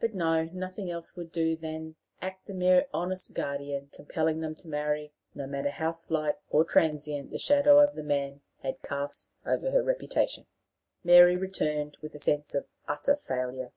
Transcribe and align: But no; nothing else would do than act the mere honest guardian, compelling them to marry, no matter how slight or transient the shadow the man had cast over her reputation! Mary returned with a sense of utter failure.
But 0.00 0.14
no; 0.14 0.44
nothing 0.52 0.88
else 0.88 1.16
would 1.16 1.32
do 1.32 1.56
than 1.56 1.96
act 2.22 2.46
the 2.46 2.54
mere 2.54 2.86
honest 2.94 3.34
guardian, 3.34 3.88
compelling 3.92 4.38
them 4.38 4.54
to 4.54 4.68
marry, 4.68 5.12
no 5.34 5.48
matter 5.48 5.70
how 5.70 5.90
slight 5.90 6.36
or 6.48 6.62
transient 6.64 7.32
the 7.32 7.38
shadow 7.40 7.84
the 7.92 8.04
man 8.04 8.40
had 8.62 8.80
cast 8.82 9.30
over 9.44 9.72
her 9.72 9.82
reputation! 9.82 10.46
Mary 11.02 11.34
returned 11.34 11.96
with 12.00 12.14
a 12.14 12.20
sense 12.20 12.54
of 12.54 12.68
utter 12.86 13.16
failure. 13.16 13.72